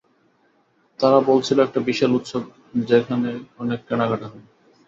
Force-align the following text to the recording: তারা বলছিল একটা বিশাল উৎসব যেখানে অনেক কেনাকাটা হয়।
তারা 0.99 1.19
বলছিল 1.29 1.57
একটা 1.61 1.79
বিশাল 1.87 2.11
উৎসব 2.15 2.43
যেখানে 2.85 3.29
অনেক 3.59 3.79
কেনাকাটা 3.87 4.27
হয়। 4.31 4.45